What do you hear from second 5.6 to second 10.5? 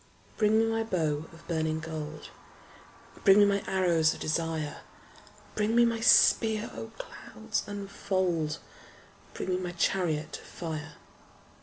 me my spear: O clouds unfold! Bring me my chariot of